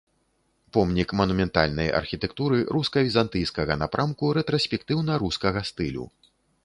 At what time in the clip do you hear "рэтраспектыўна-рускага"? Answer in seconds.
4.39-5.59